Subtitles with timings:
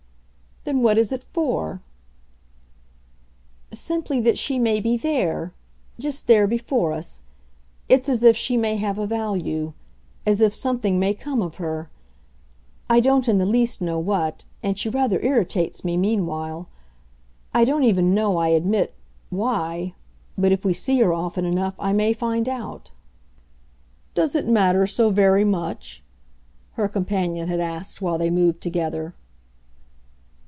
[0.63, 1.81] "Then what is it for?"
[3.73, 5.53] "Simply that she may be THERE
[5.99, 7.23] just there before us.
[7.89, 9.73] It's as if she may have a value
[10.23, 11.89] as if something may come of her.
[12.91, 16.69] I don't in the least know what, and she rather irritates me meanwhile.
[17.55, 18.93] I don't even know, I admit,
[19.31, 19.95] why
[20.37, 22.91] but if we see her often enough I may find out."
[24.13, 26.03] "Does it matter so very much?"
[26.73, 29.15] her companion had asked while they moved together.